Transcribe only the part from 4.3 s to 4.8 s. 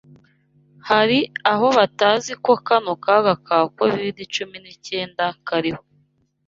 cumi